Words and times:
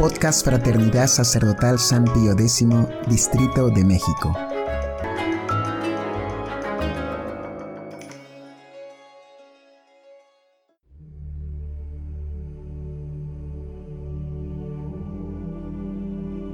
Podcast 0.00 0.46
Fraternidad 0.46 1.08
Sacerdotal 1.08 1.78
San 1.78 2.04
Pío 2.04 2.32
X, 2.32 2.66
Distrito 3.06 3.68
de 3.68 3.84
México. 3.84 4.34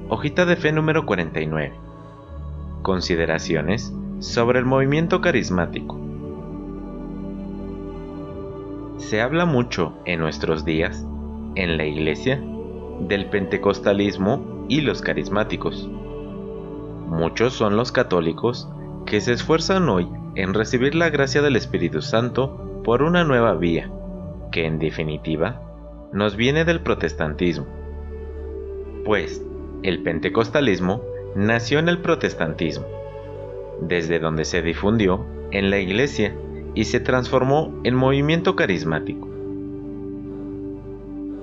Hojita 0.09 0.45
de 0.45 0.57
fe 0.57 0.73
número 0.73 1.07
49. 1.07 1.73
Consideraciones 2.83 3.93
sobre 4.19 4.59
el 4.59 4.65
movimiento 4.65 5.21
carismático. 5.21 5.97
Se 8.99 9.21
habla 9.21 9.47
mucho 9.47 9.97
en 10.05 10.19
nuestros 10.19 10.65
días, 10.65 11.07
en 11.55 11.77
la 11.77 11.85
Iglesia, 11.85 12.43
del 13.01 13.27
pentecostalismo 13.27 14.67
y 14.69 14.81
los 14.81 15.03
carismáticos. 15.03 15.89
Muchos 17.07 17.55
son 17.55 17.77
los 17.77 17.93
católicos 17.93 18.69
que 19.07 19.21
se 19.21 19.33
esfuerzan 19.33 19.89
hoy 19.89 20.09
en 20.35 20.55
recibir 20.55 20.95
la 20.95 21.09
gracia 21.09 21.41
del 21.41 21.57
Espíritu 21.57 22.03
Santo 22.03 22.83
por 22.85 23.03
una 23.03 23.25
nueva 23.25 23.55
vía, 23.55 23.91
que 24.51 24.67
en 24.67 24.79
definitiva 24.79 25.63
nos 26.13 26.37
viene 26.37 26.65
del 26.65 26.81
protestantismo. 26.81 27.67
Pues 29.05 29.43
el 29.83 30.03
pentecostalismo 30.03 31.03
nació 31.37 31.79
en 31.79 31.89
el 31.89 31.99
protestantismo, 31.99 32.87
desde 33.81 34.19
donde 34.19 34.45
se 34.45 34.63
difundió 34.63 35.25
en 35.53 35.71
la 35.71 35.79
iglesia 35.79 36.35
y 36.75 36.85
se 36.85 37.01
transformó 37.01 37.73
en 37.85 37.95
movimiento 37.95 38.57
carismático. 38.57 39.29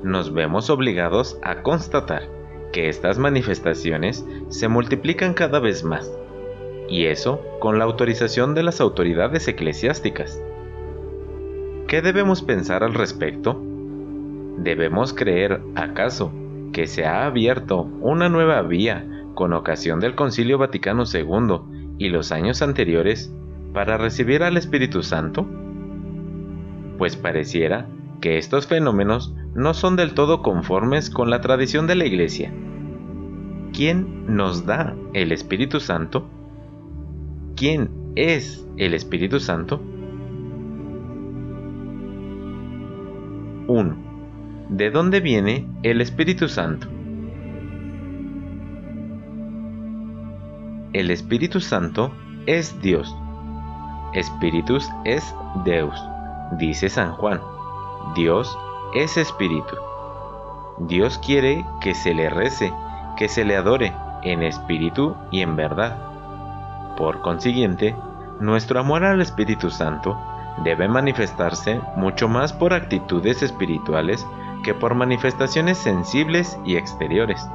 Nos 0.03 0.33
vemos 0.33 0.69
obligados 0.69 1.39
a 1.43 1.61
constatar 1.61 2.23
que 2.73 2.89
estas 2.89 3.19
manifestaciones 3.19 4.25
se 4.49 4.67
multiplican 4.67 5.33
cada 5.33 5.61
vez 5.61 5.85
más, 5.85 6.11
y 6.89 7.05
eso 7.05 7.41
con 7.61 7.79
la 7.79 7.85
autorización 7.85 8.53
de 8.53 8.63
las 8.63 8.81
autoridades 8.81 9.47
eclesiásticas. 9.47 10.43
¿Qué 11.87 12.01
debemos 12.01 12.41
pensar 12.41 12.83
al 12.83 12.95
respecto? 12.95 13.61
¿Debemos 14.57 15.13
creer, 15.13 15.61
acaso, 15.75 16.33
que 16.73 16.85
se 16.87 17.05
ha 17.05 17.25
abierto 17.25 17.83
una 18.01 18.27
nueva 18.27 18.61
vía 18.61 19.07
con 19.35 19.53
ocasión 19.53 20.01
del 20.01 20.15
Concilio 20.15 20.57
Vaticano 20.57 21.03
II 21.11 21.95
y 21.97 22.09
los 22.09 22.33
años 22.33 22.61
anteriores 22.61 23.33
para 23.73 23.97
recibir 23.97 24.43
al 24.43 24.57
Espíritu 24.57 25.01
Santo? 25.01 25.45
Pues 26.97 27.15
pareciera 27.15 27.87
que 28.19 28.37
estos 28.37 28.67
fenómenos 28.67 29.33
no 29.55 29.73
son 29.73 29.95
del 29.95 30.13
todo 30.13 30.41
conformes 30.41 31.09
con 31.09 31.29
la 31.29 31.41
tradición 31.41 31.87
de 31.87 31.95
la 31.95 32.05
Iglesia. 32.05 32.51
¿Quién 33.71 34.35
nos 34.35 34.65
da 34.65 34.95
el 35.13 35.31
Espíritu 35.31 35.79
Santo? 35.79 36.27
¿Quién 37.55 37.89
es 38.15 38.67
el 38.77 38.93
Espíritu 38.93 39.39
Santo? 39.39 39.81
1. 43.67 43.95
¿De 44.69 44.91
dónde 44.91 45.19
viene 45.19 45.67
el 45.83 46.01
Espíritu 46.01 46.47
Santo? 46.47 46.87
El 50.93 51.09
Espíritu 51.09 51.59
Santo 51.59 52.11
es 52.45 52.79
Dios. 52.81 53.15
Espíritus 54.13 54.87
es 55.05 55.35
Deus, 55.65 55.99
dice 56.59 56.89
San 56.89 57.13
Juan. 57.13 57.39
Dios 58.15 58.55
es 58.95 59.17
Espíritu. 59.17 59.75
Dios 60.77 61.17
quiere 61.17 61.65
que 61.81 61.95
se 61.95 62.13
le 62.13 62.29
rece, 62.29 62.73
que 63.17 63.27
se 63.27 63.45
le 63.45 63.55
adore 63.55 63.93
en 64.23 64.43
espíritu 64.43 65.15
y 65.31 65.41
en 65.41 65.55
verdad. 65.55 65.97
Por 66.97 67.21
consiguiente, 67.21 67.95
nuestro 68.39 68.79
amor 68.79 69.03
al 69.03 69.21
Espíritu 69.21 69.69
Santo 69.69 70.17
debe 70.63 70.87
manifestarse 70.87 71.81
mucho 71.95 72.27
más 72.27 72.53
por 72.53 72.73
actitudes 72.73 73.41
espirituales 73.41 74.25
que 74.63 74.73
por 74.73 74.95
manifestaciones 74.95 75.77
sensibles 75.77 76.57
y 76.65 76.77
exteriores. 76.77 77.47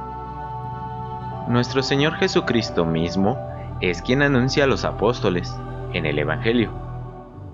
Nuestro 1.47 1.81
Señor 1.81 2.15
Jesucristo 2.15 2.85
mismo 2.85 3.37
es 3.81 4.01
quien 4.01 4.21
anuncia 4.21 4.65
a 4.65 4.67
los 4.67 4.85
apóstoles, 4.85 5.55
en 5.93 6.05
el 6.05 6.19
Evangelio, 6.19 6.71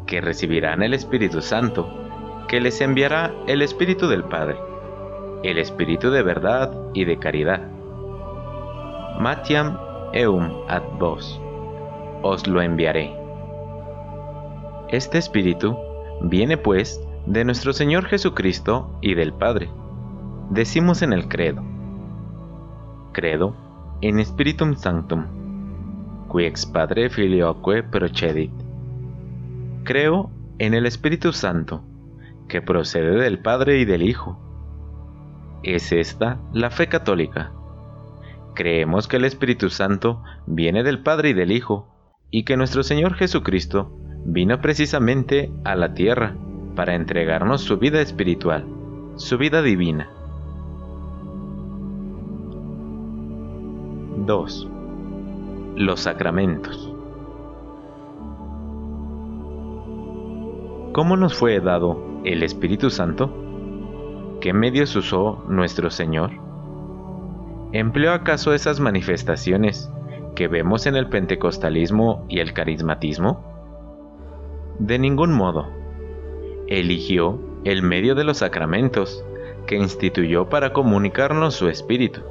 que 0.07 0.21
recibirán 0.21 0.83
el 0.83 0.93
Espíritu 0.93 1.41
Santo, 1.41 2.04
que 2.47 2.61
les 2.61 2.79
enviará 2.81 3.33
el 3.47 3.61
Espíritu 3.61 4.07
del 4.07 4.23
Padre, 4.23 4.57
el 5.43 5.57
Espíritu 5.57 6.11
de 6.11 6.23
verdad 6.23 6.71
y 6.93 7.05
de 7.05 7.17
caridad. 7.17 7.61
Matiam 9.19 9.77
eum 10.13 10.51
ad 10.67 10.83
vos, 10.99 11.39
os 12.21 12.47
lo 12.47 12.61
enviaré. 12.61 13.13
Este 14.89 15.17
Espíritu 15.17 15.75
viene 16.21 16.57
pues 16.57 17.01
de 17.25 17.43
nuestro 17.43 17.73
Señor 17.73 18.05
Jesucristo 18.05 18.97
y 19.01 19.15
del 19.15 19.33
Padre. 19.33 19.69
Decimos 20.51 21.01
en 21.01 21.13
el 21.13 21.27
credo. 21.27 21.63
Credo 23.13 23.55
in 24.01 24.23
Spiritum 24.23 24.75
Sanctum, 24.75 25.25
qui 26.29 26.45
ex 26.45 26.65
Padre 26.65 27.09
Filioque 27.09 27.81
procedit. 27.81 28.51
Creo 29.83 30.29
en 30.59 30.73
el 30.73 30.85
Espíritu 30.85 31.31
Santo, 31.31 31.81
que 32.47 32.61
procede 32.61 33.19
del 33.21 33.39
Padre 33.39 33.79
y 33.79 33.85
del 33.85 34.03
Hijo. 34.03 34.39
Es 35.63 35.91
esta 35.91 36.39
la 36.53 36.69
fe 36.69 36.87
católica. 36.87 37.51
Creemos 38.53 39.07
que 39.07 39.17
el 39.17 39.25
Espíritu 39.25 39.69
Santo 39.69 40.23
viene 40.45 40.83
del 40.83 41.03
Padre 41.03 41.29
y 41.29 41.33
del 41.33 41.51
Hijo, 41.51 41.87
y 42.31 42.43
que 42.43 42.57
nuestro 42.57 42.83
Señor 42.83 43.15
Jesucristo 43.15 43.97
vino 44.25 44.59
precisamente 44.61 45.51
a 45.63 45.75
la 45.75 45.93
tierra 45.93 46.35
para 46.75 46.95
entregarnos 46.95 47.61
su 47.61 47.77
vida 47.77 48.01
espiritual, 48.01 48.65
su 49.15 49.37
vida 49.37 49.61
divina. 49.61 50.09
2. 54.17 54.67
Los 55.75 55.99
sacramentos. 56.01 56.84
¿Cómo 60.95 61.17
nos 61.17 61.35
fue 61.35 61.59
dado 61.59 62.21
el 62.23 62.41
Espíritu 62.41 62.89
Santo? 62.89 63.29
¿Qué 64.39 64.53
medios 64.53 64.95
usó 64.95 65.43
nuestro 65.49 65.89
Señor? 65.89 66.31
¿Empleó 67.73 68.13
acaso 68.13 68.53
esas 68.53 68.79
manifestaciones 68.79 69.91
que 70.35 70.47
vemos 70.47 70.85
en 70.85 70.95
el 70.95 71.09
pentecostalismo 71.09 72.25
y 72.29 72.39
el 72.39 72.53
carismatismo? 72.53 73.43
De 74.79 74.97
ningún 74.97 75.33
modo. 75.33 75.67
Eligió 76.67 77.41
el 77.65 77.81
medio 77.83 78.15
de 78.15 78.23
los 78.23 78.37
sacramentos 78.37 79.21
que 79.67 79.75
instituyó 79.75 80.47
para 80.47 80.71
comunicarnos 80.71 81.55
su 81.55 81.67
espíritu. 81.67 82.21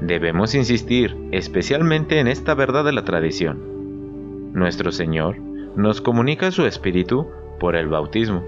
Debemos 0.00 0.54
insistir 0.54 1.14
especialmente 1.32 2.18
en 2.18 2.28
esta 2.28 2.54
verdad 2.54 2.86
de 2.86 2.92
la 2.92 3.04
tradición. 3.04 4.54
Nuestro 4.54 4.90
Señor 4.90 5.45
nos 5.76 6.00
comunica 6.00 6.50
su 6.50 6.64
espíritu 6.64 7.26
por 7.60 7.76
el 7.76 7.88
bautismo. 7.88 8.42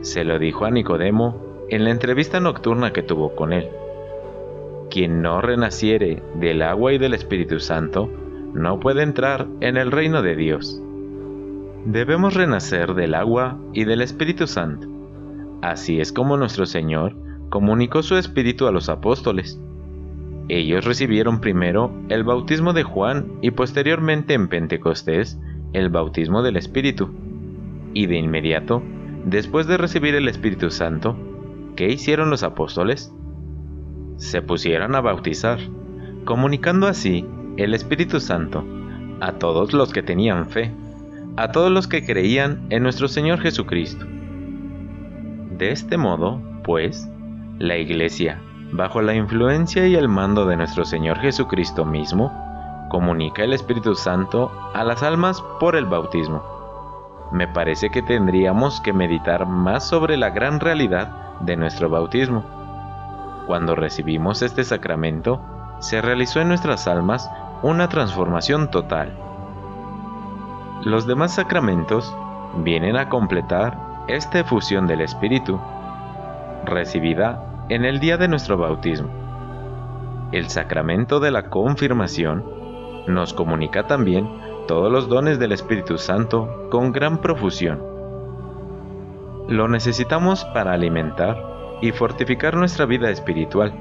Se 0.00 0.24
lo 0.24 0.38
dijo 0.38 0.64
a 0.64 0.70
Nicodemo 0.70 1.40
en 1.68 1.84
la 1.84 1.90
entrevista 1.90 2.40
nocturna 2.40 2.92
que 2.92 3.02
tuvo 3.02 3.36
con 3.36 3.52
él. 3.52 3.68
Quien 4.90 5.22
no 5.22 5.40
renaciere 5.40 6.22
del 6.34 6.62
agua 6.62 6.92
y 6.92 6.98
del 6.98 7.14
Espíritu 7.14 7.60
Santo 7.60 8.10
no 8.52 8.80
puede 8.80 9.02
entrar 9.02 9.46
en 9.60 9.76
el 9.76 9.90
reino 9.90 10.22
de 10.22 10.36
Dios. 10.36 10.82
Debemos 11.84 12.34
renacer 12.34 12.94
del 12.94 13.14
agua 13.14 13.58
y 13.72 13.84
del 13.84 14.02
Espíritu 14.02 14.46
Santo. 14.46 14.88
Así 15.62 16.00
es 16.00 16.12
como 16.12 16.36
nuestro 16.36 16.66
Señor 16.66 17.14
comunicó 17.50 18.02
su 18.02 18.16
Espíritu 18.16 18.66
a 18.66 18.72
los 18.72 18.88
apóstoles 18.88 19.60
ellos 20.48 20.84
recibieron 20.84 21.40
primero 21.40 21.92
el 22.08 22.24
bautismo 22.24 22.72
de 22.72 22.82
Juan 22.82 23.38
y 23.40 23.52
posteriormente 23.52 24.34
en 24.34 24.48
Pentecostés 24.48 25.38
el 25.72 25.88
bautismo 25.88 26.42
del 26.42 26.56
Espíritu. 26.56 27.10
Y 27.94 28.06
de 28.06 28.16
inmediato, 28.16 28.82
después 29.24 29.66
de 29.66 29.76
recibir 29.76 30.14
el 30.14 30.28
Espíritu 30.28 30.70
Santo, 30.70 31.16
¿qué 31.76 31.88
hicieron 31.88 32.30
los 32.30 32.42
apóstoles? 32.42 33.12
Se 34.16 34.42
pusieron 34.42 34.94
a 34.94 35.00
bautizar, 35.00 35.58
comunicando 36.24 36.86
así 36.86 37.26
el 37.56 37.74
Espíritu 37.74 38.20
Santo 38.20 38.64
a 39.20 39.32
todos 39.32 39.72
los 39.72 39.92
que 39.92 40.02
tenían 40.02 40.48
fe, 40.48 40.72
a 41.36 41.52
todos 41.52 41.70
los 41.70 41.86
que 41.86 42.04
creían 42.04 42.66
en 42.70 42.82
nuestro 42.82 43.08
Señor 43.08 43.40
Jesucristo. 43.40 44.06
De 45.58 45.70
este 45.70 45.96
modo, 45.96 46.40
pues, 46.62 47.08
la 47.58 47.76
Iglesia 47.76 48.40
bajo 48.72 49.02
la 49.02 49.14
influencia 49.14 49.86
y 49.86 49.94
el 49.94 50.08
mando 50.08 50.46
de 50.46 50.56
nuestro 50.56 50.84
Señor 50.84 51.18
Jesucristo 51.20 51.84
mismo, 51.84 52.32
comunica 52.92 53.42
el 53.42 53.54
Espíritu 53.54 53.94
Santo 53.94 54.52
a 54.74 54.84
las 54.84 55.02
almas 55.02 55.40
por 55.58 55.76
el 55.76 55.86
bautismo. 55.86 56.42
Me 57.32 57.48
parece 57.48 57.88
que 57.88 58.02
tendríamos 58.02 58.82
que 58.82 58.92
meditar 58.92 59.46
más 59.46 59.88
sobre 59.88 60.18
la 60.18 60.28
gran 60.28 60.60
realidad 60.60 61.38
de 61.40 61.56
nuestro 61.56 61.88
bautismo. 61.88 62.44
Cuando 63.46 63.74
recibimos 63.74 64.42
este 64.42 64.62
sacramento, 64.62 65.40
se 65.78 66.02
realizó 66.02 66.42
en 66.42 66.48
nuestras 66.48 66.86
almas 66.86 67.30
una 67.62 67.88
transformación 67.88 68.70
total. 68.70 69.16
Los 70.84 71.06
demás 71.06 71.34
sacramentos 71.34 72.14
vienen 72.58 72.98
a 72.98 73.08
completar 73.08 74.04
esta 74.06 74.40
efusión 74.40 74.86
del 74.86 75.00
Espíritu, 75.00 75.58
recibida 76.66 77.42
en 77.70 77.86
el 77.86 78.00
día 78.00 78.18
de 78.18 78.28
nuestro 78.28 78.58
bautismo. 78.58 79.08
El 80.30 80.50
sacramento 80.50 81.20
de 81.20 81.30
la 81.30 81.44
confirmación 81.48 82.60
nos 83.06 83.34
comunica 83.34 83.86
también 83.86 84.28
todos 84.66 84.90
los 84.92 85.08
dones 85.08 85.38
del 85.38 85.52
Espíritu 85.52 85.98
Santo 85.98 86.68
con 86.70 86.92
gran 86.92 87.20
profusión. 87.20 87.82
Lo 89.48 89.68
necesitamos 89.68 90.44
para 90.46 90.72
alimentar 90.72 91.36
y 91.82 91.90
fortificar 91.92 92.56
nuestra 92.56 92.86
vida 92.86 93.10
espiritual, 93.10 93.74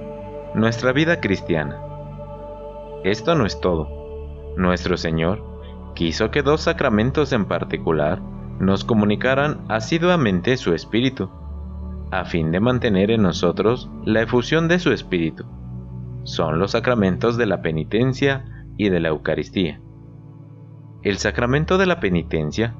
nuestra 0.55 0.91
vida 0.91 1.21
cristiana. 1.21 1.79
Esto 3.03 3.35
no 3.35 3.45
es 3.45 3.59
todo. 3.61 3.87
Nuestro 4.57 4.97
Señor 4.97 5.43
quiso 5.93 6.31
que 6.31 6.41
dos 6.41 6.61
sacramentos 6.61 7.31
en 7.31 7.45
particular 7.45 8.21
nos 8.59 8.83
comunicaran 8.83 9.61
asiduamente 9.69 10.57
su 10.57 10.73
espíritu, 10.73 11.29
a 12.11 12.25
fin 12.25 12.51
de 12.51 12.59
mantener 12.59 13.11
en 13.11 13.21
nosotros 13.21 13.89
la 14.03 14.21
efusión 14.21 14.67
de 14.67 14.79
su 14.79 14.91
espíritu. 14.91 15.45
Son 16.23 16.59
los 16.59 16.71
sacramentos 16.71 17.37
de 17.37 17.45
la 17.45 17.61
penitencia 17.61 18.60
y 18.77 18.89
de 18.89 18.99
la 18.99 19.09
Eucaristía. 19.09 19.79
El 21.03 21.17
sacramento 21.17 21.77
de 21.77 21.85
la 21.85 21.99
penitencia 21.99 22.75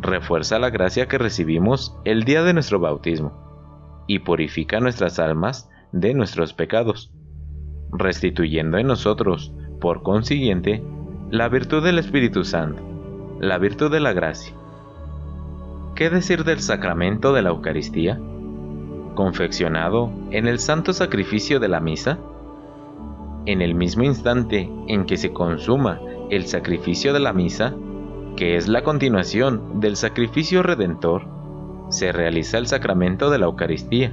refuerza 0.00 0.58
la 0.58 0.70
gracia 0.70 1.06
que 1.08 1.18
recibimos 1.18 1.96
el 2.04 2.24
día 2.24 2.42
de 2.42 2.52
nuestro 2.52 2.78
bautismo 2.78 4.04
y 4.06 4.20
purifica 4.20 4.80
nuestras 4.80 5.18
almas 5.18 5.70
de 5.92 6.14
nuestros 6.14 6.52
pecados, 6.52 7.12
restituyendo 7.92 8.78
en 8.78 8.86
nosotros, 8.86 9.52
por 9.80 10.02
consiguiente, 10.02 10.82
la 11.30 11.48
virtud 11.48 11.82
del 11.82 11.98
Espíritu 11.98 12.44
Santo, 12.44 12.82
la 13.40 13.58
virtud 13.58 13.90
de 13.90 14.00
la 14.00 14.12
gracia. 14.12 14.54
¿Qué 15.94 16.10
decir 16.10 16.44
del 16.44 16.60
sacramento 16.60 17.32
de 17.32 17.42
la 17.42 17.50
Eucaristía? 17.50 18.20
Confeccionado 19.14 20.10
en 20.30 20.48
el 20.48 20.58
santo 20.58 20.92
sacrificio 20.92 21.60
de 21.60 21.68
la 21.68 21.80
misa, 21.80 22.18
en 23.46 23.62
el 23.62 23.74
mismo 23.74 24.04
instante 24.04 24.70
en 24.88 25.04
que 25.06 25.16
se 25.16 25.32
consuma 25.32 26.00
el 26.30 26.46
sacrificio 26.46 27.12
de 27.12 27.20
la 27.20 27.32
misa, 27.32 27.74
que 28.36 28.56
es 28.56 28.68
la 28.68 28.82
continuación 28.82 29.80
del 29.80 29.96
sacrificio 29.96 30.62
redentor, 30.62 31.26
se 31.90 32.12
realiza 32.12 32.58
el 32.58 32.66
sacramento 32.66 33.30
de 33.30 33.38
la 33.38 33.46
Eucaristía. 33.46 34.12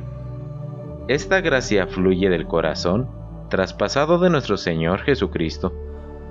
Esta 1.07 1.41
gracia 1.41 1.87
fluye 1.87 2.29
del 2.29 2.47
corazón 2.47 3.07
traspasado 3.49 4.19
de 4.19 4.29
nuestro 4.29 4.57
Señor 4.57 4.99
Jesucristo. 5.01 5.73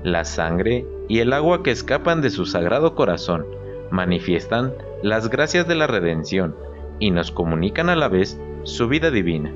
La 0.03 0.25
sangre 0.25 0.87
y 1.09 1.19
el 1.19 1.33
agua 1.33 1.63
que 1.63 1.71
escapan 1.71 2.21
de 2.23 2.31
su 2.31 2.47
sagrado 2.47 2.95
corazón 2.95 3.45
manifiestan 3.91 4.73
las 5.03 5.29
gracias 5.29 5.67
de 5.67 5.75
la 5.75 5.87
redención 5.87 6.55
y 6.99 7.11
nos 7.11 7.31
comunican 7.31 7.89
a 7.89 7.97
la 7.97 8.09
vez 8.09 8.41
su 8.63 8.89
vida 8.89 9.11
divina. 9.11 9.53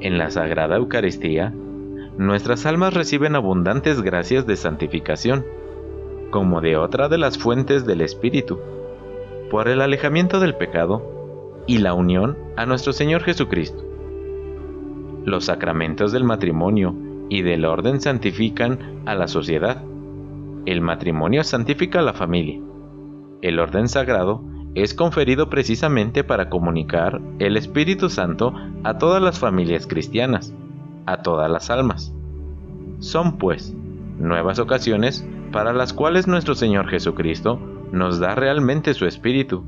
En 0.00 0.18
la 0.18 0.30
Sagrada 0.30 0.76
Eucaristía, 0.76 1.54
nuestras 2.16 2.64
almas 2.64 2.94
reciben 2.94 3.34
abundantes 3.34 4.00
gracias 4.00 4.46
de 4.46 4.56
santificación, 4.56 5.44
como 6.30 6.60
de 6.60 6.76
otra 6.76 7.08
de 7.08 7.18
las 7.18 7.38
fuentes 7.38 7.86
del 7.86 8.00
Espíritu, 8.02 8.60
por 9.50 9.68
el 9.68 9.80
alejamiento 9.80 10.38
del 10.38 10.54
pecado 10.54 11.62
y 11.66 11.78
la 11.78 11.92
unión 11.94 12.36
a 12.56 12.66
nuestro 12.66 12.92
Señor 12.92 13.22
Jesucristo. 13.22 13.82
Los 15.24 15.46
sacramentos 15.46 16.12
del 16.12 16.22
matrimonio 16.22 16.94
y 17.28 17.42
del 17.42 17.64
orden 17.64 18.00
santifican 18.00 19.02
a 19.06 19.14
la 19.14 19.26
sociedad. 19.26 19.82
El 20.66 20.82
matrimonio 20.82 21.42
santifica 21.42 21.98
a 21.98 22.02
la 22.02 22.12
familia. 22.12 22.60
El 23.42 23.58
orden 23.58 23.88
sagrado 23.88 24.44
es 24.74 24.94
conferido 24.94 25.50
precisamente 25.50 26.22
para 26.22 26.48
comunicar 26.48 27.20
el 27.38 27.56
Espíritu 27.56 28.08
Santo 28.08 28.54
a 28.84 28.98
todas 28.98 29.22
las 29.22 29.38
familias 29.38 29.86
cristianas 29.86 30.54
a 31.06 31.18
todas 31.18 31.50
las 31.50 31.70
almas. 31.70 32.14
Son, 32.98 33.38
pues, 33.38 33.74
nuevas 34.18 34.58
ocasiones 34.58 35.26
para 35.52 35.72
las 35.72 35.92
cuales 35.92 36.26
nuestro 36.26 36.54
Señor 36.54 36.88
Jesucristo 36.88 37.60
nos 37.92 38.18
da 38.18 38.34
realmente 38.34 38.94
su 38.94 39.06
Espíritu, 39.06 39.64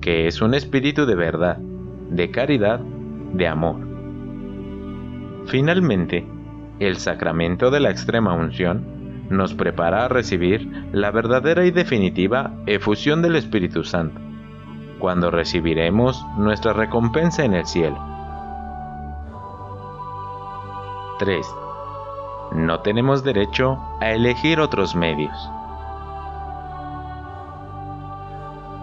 que 0.00 0.26
es 0.26 0.42
un 0.42 0.54
Espíritu 0.54 1.06
de 1.06 1.14
verdad, 1.14 1.58
de 2.10 2.30
caridad, 2.30 2.80
de 3.32 3.48
amor. 3.48 3.76
Finalmente, 5.46 6.26
el 6.78 6.96
sacramento 6.96 7.70
de 7.70 7.80
la 7.80 7.90
extrema 7.90 8.34
unción 8.34 8.84
nos 9.30 9.54
prepara 9.54 10.04
a 10.04 10.08
recibir 10.08 10.68
la 10.92 11.10
verdadera 11.10 11.64
y 11.64 11.70
definitiva 11.70 12.52
efusión 12.66 13.22
del 13.22 13.36
Espíritu 13.36 13.84
Santo, 13.84 14.20
cuando 14.98 15.30
recibiremos 15.30 16.24
nuestra 16.38 16.72
recompensa 16.72 17.44
en 17.44 17.54
el 17.54 17.66
cielo. 17.66 18.13
3. 21.18 21.46
No 22.52 22.80
tenemos 22.80 23.22
derecho 23.22 23.78
a 24.00 24.10
elegir 24.10 24.58
otros 24.58 24.96
medios. 24.96 25.32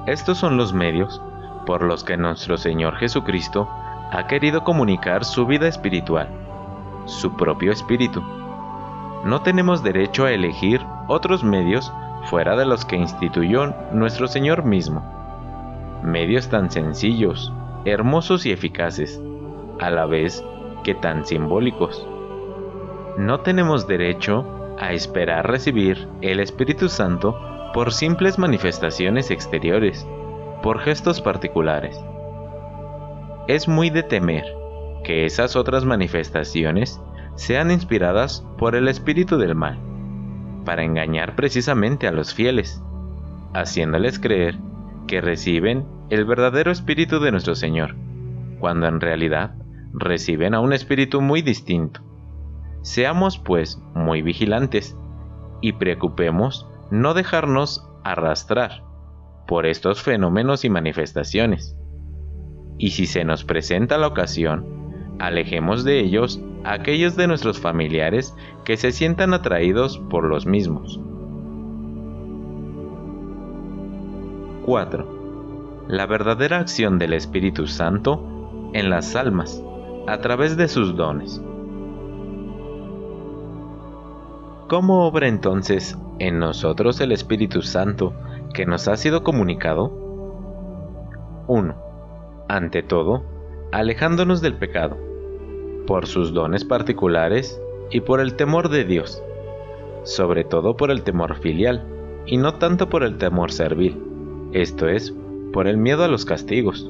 Estos 0.07 0.37
son 0.37 0.55
los 0.55 0.71
medios 0.73 1.21
por 1.65 1.83
los 1.83 2.05
que 2.05 2.15
nuestro 2.15 2.57
Señor 2.57 2.95
Jesucristo 2.95 3.67
ha 4.11 4.27
querido 4.27 4.63
comunicar 4.63 5.25
su 5.25 5.45
vida 5.45 5.67
espiritual, 5.67 6.29
su 7.05 7.35
propio 7.35 7.73
espíritu. 7.73 8.21
No 9.25 9.41
tenemos 9.41 9.83
derecho 9.83 10.25
a 10.25 10.31
elegir 10.31 10.81
otros 11.07 11.43
medios 11.43 11.91
fuera 12.25 12.55
de 12.55 12.65
los 12.65 12.85
que 12.85 12.95
instituyó 12.95 13.75
nuestro 13.91 14.27
Señor 14.27 14.63
mismo. 14.63 15.03
Medios 16.01 16.47
tan 16.47 16.71
sencillos, 16.71 17.51
hermosos 17.83 18.45
y 18.45 18.51
eficaces, 18.51 19.21
a 19.81 19.89
la 19.89 20.05
vez 20.05 20.43
que 20.83 20.95
tan 20.95 21.25
simbólicos 21.25 22.07
no 23.17 23.41
tenemos 23.41 23.87
derecho 23.87 24.75
a 24.79 24.93
esperar 24.93 25.47
recibir 25.47 26.07
el 26.21 26.39
Espíritu 26.39 26.89
Santo 26.89 27.37
por 27.73 27.93
simples 27.93 28.37
manifestaciones 28.37 29.31
exteriores, 29.31 30.07
por 30.63 30.79
gestos 30.79 31.21
particulares. 31.21 31.99
Es 33.47 33.67
muy 33.67 33.89
de 33.89 34.03
temer 34.03 34.43
que 35.03 35.25
esas 35.25 35.55
otras 35.55 35.85
manifestaciones 35.85 37.01
sean 37.35 37.71
inspiradas 37.71 38.45
por 38.57 38.75
el 38.75 38.87
espíritu 38.87 39.37
del 39.37 39.55
mal, 39.55 39.79
para 40.65 40.83
engañar 40.83 41.35
precisamente 41.35 42.07
a 42.07 42.11
los 42.11 42.33
fieles, 42.33 42.81
haciéndoles 43.53 44.19
creer 44.19 44.57
que 45.07 45.21
reciben 45.21 45.85
el 46.09 46.25
verdadero 46.25 46.71
espíritu 46.71 47.19
de 47.19 47.31
nuestro 47.31 47.55
Señor, 47.55 47.95
cuando 48.59 48.87
en 48.87 48.99
realidad 48.99 49.55
reciben 49.93 50.53
a 50.53 50.59
un 50.59 50.73
espíritu 50.73 51.21
muy 51.21 51.41
distinto 51.41 52.10
Seamos 52.81 53.37
pues 53.37 53.81
muy 53.93 54.21
vigilantes 54.21 54.97
y 55.61 55.73
preocupemos 55.73 56.67
no 56.89 57.13
dejarnos 57.13 57.87
arrastrar 58.03 58.83
por 59.47 59.65
estos 59.65 60.01
fenómenos 60.01 60.65
y 60.65 60.69
manifestaciones. 60.69 61.77
Y 62.77 62.91
si 62.91 63.05
se 63.05 63.23
nos 63.23 63.43
presenta 63.43 63.97
la 63.97 64.07
ocasión, 64.07 65.15
alejemos 65.19 65.83
de 65.83 65.99
ellos 65.99 66.41
a 66.63 66.73
aquellos 66.73 67.15
de 67.15 67.27
nuestros 67.27 67.59
familiares 67.59 68.35
que 68.65 68.77
se 68.77 68.91
sientan 68.91 69.33
atraídos 69.33 69.99
por 70.09 70.23
los 70.23 70.45
mismos. 70.45 70.99
4. 74.65 75.85
La 75.87 76.05
verdadera 76.05 76.59
acción 76.59 76.97
del 76.97 77.13
Espíritu 77.13 77.67
Santo 77.67 78.69
en 78.73 78.89
las 78.89 79.15
almas 79.15 79.61
a 80.07 80.19
través 80.19 80.55
de 80.57 80.67
sus 80.67 80.95
dones. 80.95 81.41
¿Cómo 84.71 85.05
obra 85.05 85.27
entonces 85.27 85.97
en 86.19 86.39
nosotros 86.39 87.01
el 87.01 87.11
Espíritu 87.11 87.61
Santo 87.61 88.13
que 88.53 88.65
nos 88.65 88.87
ha 88.87 88.95
sido 88.95 89.21
comunicado? 89.21 89.91
1. 91.47 91.75
Ante 92.47 92.81
todo, 92.81 93.25
alejándonos 93.73 94.39
del 94.41 94.53
pecado, 94.53 94.97
por 95.85 96.07
sus 96.07 96.33
dones 96.33 96.63
particulares 96.63 97.61
y 97.89 97.99
por 97.99 98.21
el 98.21 98.37
temor 98.37 98.69
de 98.69 98.85
Dios, 98.85 99.21
sobre 100.03 100.45
todo 100.45 100.77
por 100.77 100.89
el 100.89 101.03
temor 101.03 101.35
filial, 101.35 101.83
y 102.25 102.37
no 102.37 102.53
tanto 102.53 102.87
por 102.87 103.03
el 103.03 103.17
temor 103.17 103.51
servil, 103.51 104.01
esto 104.53 104.87
es, 104.87 105.13
por 105.51 105.67
el 105.67 105.75
miedo 105.75 106.05
a 106.05 106.07
los 106.07 106.23
castigos. 106.23 106.89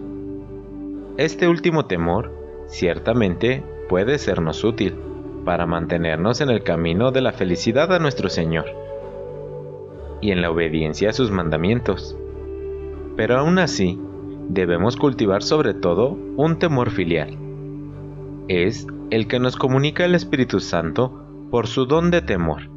Este 1.18 1.48
último 1.48 1.88
temor 1.88 2.32
ciertamente 2.68 3.64
puede 3.90 4.20
sernos 4.20 4.64
útil, 4.64 4.94
para 5.46 5.66
mantenernos 5.66 6.42
en 6.42 6.50
el 6.50 6.64
camino 6.64 7.12
de 7.12 7.22
la 7.22 7.32
felicidad 7.32 7.94
a 7.94 8.00
nuestro 8.00 8.30
Señor 8.30 8.66
y 10.22 10.32
en 10.32 10.42
la 10.42 10.52
obediencia 10.52 11.10
a 11.10 11.14
sus 11.14 11.32
mandamientos. 11.32 12.16
Pero 13.16 13.38
aún 13.38 13.60
así, 13.60 14.00
debemos 14.50 14.96
cultivar 14.98 15.44
sobre 15.44 15.74
todo 15.74 16.18
un 16.38 16.60
temor 16.60 16.92
filial, 16.92 17.38
es 18.48 18.88
el 19.10 19.28
que 19.28 19.40
nos 19.40 19.56
comunica 19.56 20.06
el 20.06 20.16
Espíritu 20.16 20.60
Santo 20.60 21.26
por 21.50 21.68
su 21.68 21.86
don 21.86 22.12
de 22.12 22.22
temor, 22.22 22.70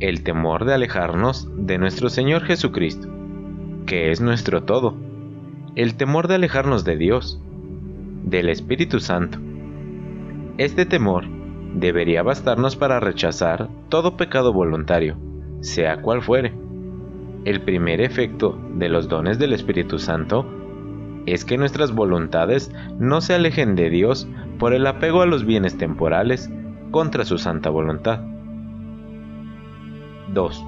el 0.00 0.22
temor 0.22 0.64
de 0.64 0.74
alejarnos 0.74 1.48
de 1.56 1.78
nuestro 1.78 2.08
Señor 2.10 2.42
Jesucristo, 2.42 3.08
que 3.86 4.10
es 4.10 4.20
nuestro 4.20 4.64
todo, 4.64 4.94
el 5.74 5.94
temor 5.94 6.28
de 6.28 6.34
alejarnos 6.36 6.84
de 6.84 6.96
Dios, 6.96 7.40
del 8.24 8.48
Espíritu 8.48 9.00
Santo. 9.00 9.38
Este 10.58 10.84
temor 10.84 11.37
debería 11.80 12.22
bastarnos 12.22 12.76
para 12.76 13.00
rechazar 13.00 13.68
todo 13.88 14.16
pecado 14.16 14.52
voluntario, 14.52 15.16
sea 15.60 16.02
cual 16.02 16.22
fuere. 16.22 16.54
El 17.44 17.62
primer 17.62 18.00
efecto 18.00 18.58
de 18.74 18.88
los 18.88 19.08
dones 19.08 19.38
del 19.38 19.52
Espíritu 19.52 19.98
Santo 19.98 20.46
es 21.26 21.44
que 21.44 21.58
nuestras 21.58 21.92
voluntades 21.94 22.72
no 22.98 23.20
se 23.20 23.34
alejen 23.34 23.74
de 23.76 23.90
Dios 23.90 24.26
por 24.58 24.72
el 24.72 24.86
apego 24.86 25.22
a 25.22 25.26
los 25.26 25.44
bienes 25.44 25.78
temporales 25.78 26.50
contra 26.90 27.24
su 27.24 27.38
santa 27.38 27.70
voluntad. 27.70 28.20
2. 30.32 30.64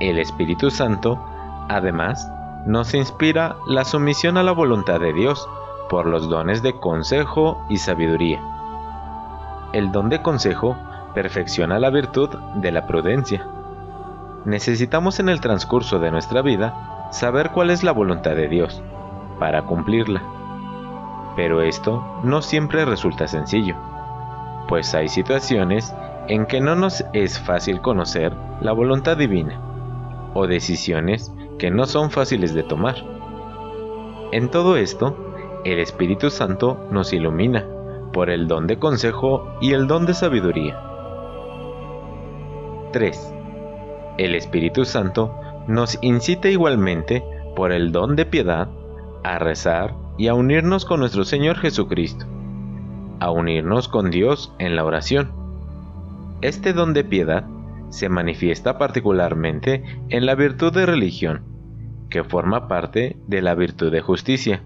El 0.00 0.18
Espíritu 0.18 0.70
Santo, 0.70 1.22
además, 1.68 2.30
nos 2.66 2.94
inspira 2.94 3.56
la 3.68 3.84
sumisión 3.84 4.36
a 4.36 4.42
la 4.42 4.52
voluntad 4.52 5.00
de 5.00 5.12
Dios 5.12 5.48
por 5.88 6.06
los 6.06 6.28
dones 6.28 6.62
de 6.62 6.72
consejo 6.72 7.64
y 7.68 7.76
sabiduría. 7.76 8.55
El 9.76 9.92
don 9.92 10.08
de 10.08 10.22
consejo 10.22 10.74
perfecciona 11.14 11.78
la 11.78 11.90
virtud 11.90 12.30
de 12.54 12.72
la 12.72 12.86
prudencia. 12.86 13.46
Necesitamos 14.46 15.20
en 15.20 15.28
el 15.28 15.42
transcurso 15.42 15.98
de 15.98 16.10
nuestra 16.10 16.40
vida 16.40 17.10
saber 17.12 17.50
cuál 17.50 17.68
es 17.68 17.82
la 17.82 17.92
voluntad 17.92 18.34
de 18.36 18.48
Dios 18.48 18.82
para 19.38 19.66
cumplirla. 19.66 20.22
Pero 21.36 21.60
esto 21.60 22.02
no 22.24 22.40
siempre 22.40 22.86
resulta 22.86 23.28
sencillo, 23.28 23.76
pues 24.66 24.94
hay 24.94 25.08
situaciones 25.08 25.94
en 26.26 26.46
que 26.46 26.62
no 26.62 26.74
nos 26.74 27.04
es 27.12 27.38
fácil 27.38 27.82
conocer 27.82 28.32
la 28.62 28.72
voluntad 28.72 29.18
divina, 29.18 29.60
o 30.32 30.46
decisiones 30.46 31.34
que 31.58 31.70
no 31.70 31.84
son 31.84 32.10
fáciles 32.10 32.54
de 32.54 32.62
tomar. 32.62 32.94
En 34.32 34.50
todo 34.50 34.78
esto, 34.78 35.14
el 35.66 35.80
Espíritu 35.80 36.30
Santo 36.30 36.78
nos 36.90 37.12
ilumina 37.12 37.75
por 38.16 38.30
el 38.30 38.48
don 38.48 38.66
de 38.66 38.78
consejo 38.78 39.58
y 39.60 39.74
el 39.74 39.86
don 39.88 40.06
de 40.06 40.14
sabiduría. 40.14 40.80
3. 42.90 43.34
El 44.16 44.34
Espíritu 44.34 44.86
Santo 44.86 45.34
nos 45.68 45.98
incita 46.00 46.48
igualmente 46.48 47.22
por 47.54 47.72
el 47.72 47.92
don 47.92 48.16
de 48.16 48.24
piedad 48.24 48.70
a 49.22 49.38
rezar 49.38 49.96
y 50.16 50.28
a 50.28 50.34
unirnos 50.34 50.86
con 50.86 51.00
nuestro 51.00 51.26
Señor 51.26 51.58
Jesucristo, 51.58 52.24
a 53.20 53.30
unirnos 53.30 53.86
con 53.86 54.10
Dios 54.10 54.50
en 54.58 54.76
la 54.76 54.86
oración. 54.86 55.32
Este 56.40 56.72
don 56.72 56.94
de 56.94 57.04
piedad 57.04 57.44
se 57.90 58.08
manifiesta 58.08 58.78
particularmente 58.78 59.84
en 60.08 60.24
la 60.24 60.34
virtud 60.34 60.72
de 60.72 60.86
religión, 60.86 61.42
que 62.08 62.24
forma 62.24 62.66
parte 62.66 63.18
de 63.26 63.42
la 63.42 63.54
virtud 63.54 63.92
de 63.92 64.00
justicia, 64.00 64.62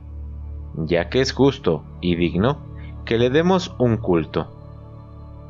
ya 0.77 1.09
que 1.09 1.21
es 1.21 1.33
justo 1.33 1.83
y 2.01 2.15
digno 2.15 2.70
que 3.05 3.19
le 3.19 3.31
demos 3.31 3.75
un 3.79 3.97
culto. 3.97 4.49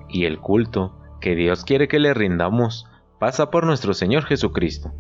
Y 0.09 0.25
el 0.25 0.39
culto 0.39 0.93
que 1.21 1.35
Dios 1.35 1.65
quiere 1.65 1.89
que 1.89 1.99
le 1.99 2.15
rindamos 2.15 2.87
pasa 3.19 3.51
por 3.51 3.67
nuestro 3.67 3.95
Señor 3.95 4.25
Jesucristo, 4.25 4.93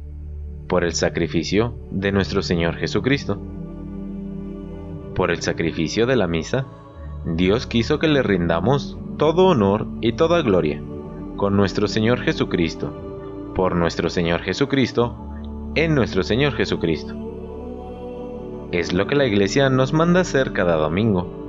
por 0.69 0.85
el 0.85 0.93
sacrificio 0.93 1.75
de 1.91 2.13
nuestro 2.13 2.43
Señor 2.43 2.77
Jesucristo 2.77 3.41
por 5.21 5.31
el 5.31 5.43
sacrificio 5.43 6.07
de 6.07 6.17
la 6.17 6.27
misa, 6.27 6.65
Dios 7.27 7.67
quiso 7.67 7.99
que 7.99 8.09
le 8.09 8.23
rindamos 8.23 8.97
todo 9.19 9.49
honor 9.49 9.87
y 10.01 10.15
toda 10.15 10.41
gloria, 10.41 10.83
con 11.37 11.59
nuestro 11.59 11.89
Señor 11.89 12.21
Jesucristo, 12.21 13.53
por 13.55 13.77
nuestro 13.77 14.09
Señor 14.09 14.41
Jesucristo, 14.41 15.15
en 15.75 15.95
nuestro 15.95 16.23
Señor 16.23 16.55
Jesucristo. 16.55 17.15
Es 18.73 18.95
lo 18.95 19.07
que 19.07 19.15
la 19.15 19.27
Iglesia 19.27 19.69
nos 19.69 19.93
manda 19.93 20.21
hacer 20.21 20.55
cada 20.55 20.77
domingo, 20.77 21.40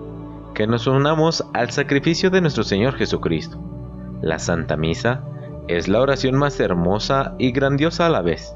que 0.53 0.67
nos 0.67 0.87
unamos 0.87 1.45
al 1.53 1.71
sacrificio 1.71 2.29
de 2.29 2.41
nuestro 2.41 2.63
Señor 2.63 2.95
Jesucristo. 2.95 3.59
La 4.21 4.39
Santa 4.39 4.77
Misa 4.77 5.23
es 5.67 5.87
la 5.87 6.01
oración 6.01 6.35
más 6.35 6.59
hermosa 6.59 7.35
y 7.37 7.51
grandiosa 7.51 8.07
a 8.07 8.09
la 8.09 8.21
vez. 8.21 8.53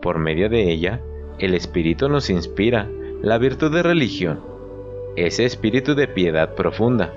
Por 0.00 0.18
medio 0.18 0.48
de 0.48 0.70
ella, 0.72 1.00
el 1.38 1.54
Espíritu 1.54 2.08
nos 2.08 2.30
inspira 2.30 2.88
la 3.22 3.38
virtud 3.38 3.72
de 3.72 3.82
religión, 3.82 4.40
ese 5.16 5.44
espíritu 5.44 5.94
de 5.94 6.08
piedad 6.08 6.54
profunda, 6.54 7.12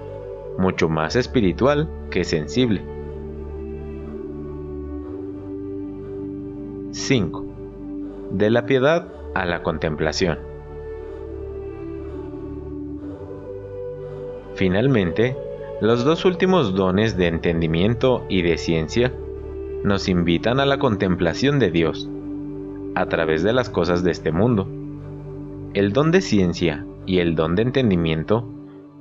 mucho 0.57 0.87
más 0.89 1.15
espiritual 1.15 1.89
que 2.11 2.23
sensible. 2.23 2.83
5. 6.91 7.45
De 8.31 8.49
la 8.49 8.65
piedad 8.65 9.07
a 9.33 9.45
la 9.45 9.63
contemplación. 9.63 10.54
Finalmente, 14.55 15.35
los 15.81 16.05
dos 16.05 16.23
últimos 16.23 16.75
dones 16.75 17.17
de 17.17 17.27
entendimiento 17.27 18.25
y 18.29 18.41
de 18.41 18.57
ciencia 18.57 19.13
nos 19.83 20.07
invitan 20.07 20.61
a 20.61 20.65
la 20.65 20.79
contemplación 20.79 21.59
de 21.59 21.71
Dios, 21.71 22.09
a 22.95 23.05
través 23.07 23.43
de 23.43 23.51
las 23.51 23.69
cosas 23.69 24.03
de 24.03 24.11
este 24.11 24.31
mundo. 24.31 24.67
El 25.73 25.91
don 25.91 26.11
de 26.11 26.21
ciencia 26.21 26.85
y 27.05 27.19
el 27.19 27.35
don 27.35 27.55
de 27.55 27.63
entendimiento 27.63 28.49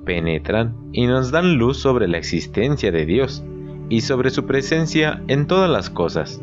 penetran 0.04 0.74
y 0.92 1.06
nos 1.06 1.30
dan 1.30 1.54
luz 1.54 1.78
sobre 1.78 2.08
la 2.08 2.18
existencia 2.18 2.90
de 2.90 3.06
Dios 3.06 3.44
y 3.88 4.00
sobre 4.00 4.30
su 4.30 4.46
presencia 4.46 5.22
en 5.28 5.46
todas 5.46 5.70
las 5.70 5.88
cosas, 5.88 6.42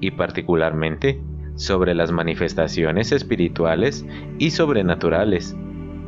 y 0.00 0.10
particularmente 0.10 1.20
sobre 1.54 1.94
las 1.94 2.10
manifestaciones 2.10 3.12
espirituales 3.12 4.04
y 4.38 4.50
sobrenaturales 4.50 5.56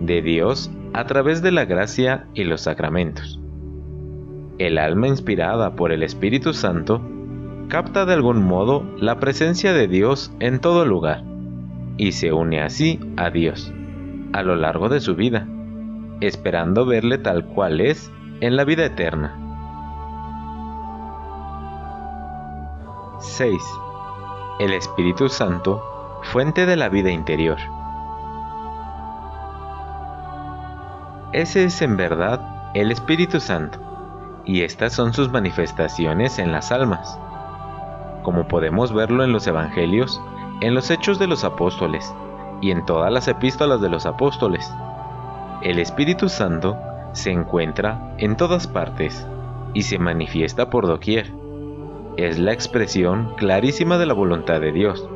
de 0.00 0.20
Dios 0.20 0.70
a 0.94 1.04
través 1.06 1.42
de 1.42 1.50
la 1.50 1.64
gracia 1.64 2.28
y 2.34 2.44
los 2.44 2.62
sacramentos. 2.62 3.40
El 4.58 4.78
alma 4.78 5.08
inspirada 5.08 5.74
por 5.74 5.90
el 5.90 6.04
Espíritu 6.04 6.54
Santo 6.54 7.02
capta 7.68 8.06
de 8.06 8.14
algún 8.14 8.44
modo 8.44 8.84
la 8.98 9.18
presencia 9.18 9.72
de 9.72 9.88
Dios 9.88 10.32
en 10.38 10.60
todo 10.60 10.86
lugar 10.86 11.24
y 11.96 12.12
se 12.12 12.32
une 12.32 12.62
así 12.62 13.00
a 13.16 13.30
Dios 13.30 13.72
a 14.32 14.42
lo 14.42 14.54
largo 14.54 14.88
de 14.88 15.00
su 15.00 15.16
vida, 15.16 15.46
esperando 16.20 16.86
verle 16.86 17.18
tal 17.18 17.44
cual 17.44 17.80
es 17.80 18.10
en 18.40 18.56
la 18.56 18.64
vida 18.64 18.84
eterna. 18.84 19.40
6. 23.20 23.54
El 24.60 24.72
Espíritu 24.72 25.28
Santo, 25.28 25.82
fuente 26.22 26.66
de 26.66 26.76
la 26.76 26.88
vida 26.88 27.10
interior. 27.10 27.58
Ese 31.34 31.64
es 31.64 31.82
en 31.82 31.96
verdad 31.96 32.70
el 32.74 32.92
Espíritu 32.92 33.40
Santo, 33.40 33.80
y 34.44 34.62
estas 34.62 34.92
son 34.92 35.12
sus 35.12 35.32
manifestaciones 35.32 36.38
en 36.38 36.52
las 36.52 36.70
almas. 36.70 37.18
Como 38.22 38.46
podemos 38.46 38.94
verlo 38.94 39.24
en 39.24 39.32
los 39.32 39.44
Evangelios, 39.48 40.22
en 40.60 40.76
los 40.76 40.92
Hechos 40.92 41.18
de 41.18 41.26
los 41.26 41.42
Apóstoles 41.42 42.14
y 42.60 42.70
en 42.70 42.86
todas 42.86 43.12
las 43.12 43.26
epístolas 43.26 43.80
de 43.80 43.88
los 43.88 44.06
apóstoles. 44.06 44.72
El 45.60 45.80
Espíritu 45.80 46.28
Santo 46.28 46.76
se 47.14 47.32
encuentra 47.32 48.14
en 48.18 48.36
todas 48.36 48.68
partes 48.68 49.26
y 49.72 49.82
se 49.82 49.98
manifiesta 49.98 50.70
por 50.70 50.86
doquier. 50.86 51.32
Es 52.16 52.38
la 52.38 52.52
expresión 52.52 53.34
clarísima 53.34 53.98
de 53.98 54.06
la 54.06 54.14
voluntad 54.14 54.60
de 54.60 54.70
Dios, 54.70 55.08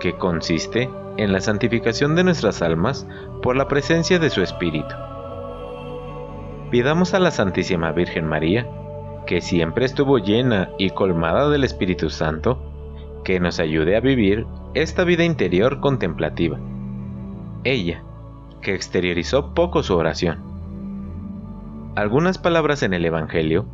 que 0.00 0.16
consiste 0.16 0.88
en 1.18 1.30
la 1.30 1.42
santificación 1.42 2.16
de 2.16 2.24
nuestras 2.24 2.62
almas 2.62 3.06
por 3.42 3.54
la 3.54 3.68
presencia 3.68 4.18
de 4.18 4.30
su 4.30 4.40
Espíritu. 4.40 4.94
Pidamos 6.70 7.14
a 7.14 7.18
la 7.18 7.30
Santísima 7.30 7.92
Virgen 7.92 8.26
María, 8.26 8.66
que 9.26 9.40
siempre 9.40 9.86
estuvo 9.86 10.18
llena 10.18 10.68
y 10.76 10.90
colmada 10.90 11.48
del 11.48 11.64
Espíritu 11.64 12.10
Santo, 12.10 12.62
que 13.24 13.40
nos 13.40 13.58
ayude 13.58 13.96
a 13.96 14.00
vivir 14.00 14.46
esta 14.74 15.04
vida 15.04 15.24
interior 15.24 15.80
contemplativa. 15.80 16.58
Ella, 17.64 18.04
que 18.60 18.74
exteriorizó 18.74 19.54
poco 19.54 19.82
su 19.82 19.96
oración. 19.96 20.42
Algunas 21.96 22.36
palabras 22.36 22.82
en 22.82 22.92
el 22.92 23.06
Evangelio 23.06 23.66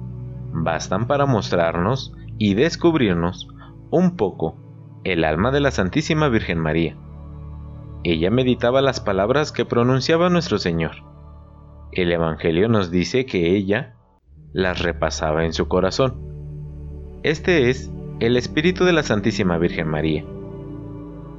bastan 0.52 1.08
para 1.08 1.26
mostrarnos 1.26 2.14
y 2.38 2.54
descubrirnos 2.54 3.48
un 3.90 4.16
poco 4.16 4.56
el 5.02 5.24
alma 5.24 5.50
de 5.50 5.58
la 5.60 5.72
Santísima 5.72 6.28
Virgen 6.28 6.60
María. 6.60 6.96
Ella 8.04 8.30
meditaba 8.30 8.82
las 8.82 9.00
palabras 9.00 9.50
que 9.50 9.64
pronunciaba 9.64 10.30
nuestro 10.30 10.58
Señor. 10.58 11.13
El 11.92 12.12
Evangelio 12.12 12.68
nos 12.68 12.90
dice 12.90 13.26
que 13.26 13.54
ella 13.56 13.94
las 14.52 14.82
repasaba 14.82 15.44
en 15.44 15.52
su 15.52 15.68
corazón. 15.68 16.14
Este 17.22 17.70
es 17.70 17.90
el 18.20 18.36
espíritu 18.36 18.84
de 18.84 18.92
la 18.92 19.02
Santísima 19.02 19.58
Virgen 19.58 19.88
María. 19.88 20.24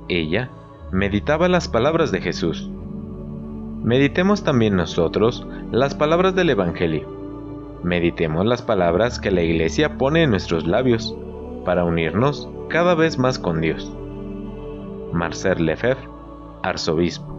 Ella 0.09 0.49
meditaba 0.91 1.47
las 1.47 1.67
palabras 1.67 2.11
de 2.11 2.21
Jesús. 2.21 2.69
Meditemos 3.83 4.43
también 4.43 4.75
nosotros 4.75 5.47
las 5.71 5.95
palabras 5.95 6.35
del 6.35 6.49
Evangelio. 6.49 7.07
Meditemos 7.83 8.45
las 8.45 8.61
palabras 8.61 9.19
que 9.19 9.31
la 9.31 9.43
Iglesia 9.43 9.97
pone 9.97 10.23
en 10.23 10.31
nuestros 10.31 10.65
labios 10.65 11.15
para 11.65 11.83
unirnos 11.83 12.49
cada 12.69 12.95
vez 12.95 13.17
más 13.17 13.37
con 13.37 13.61
Dios. 13.61 13.91
Marcel 15.13 15.65
Lefebvre, 15.65 16.09
arzobispo. 16.63 17.34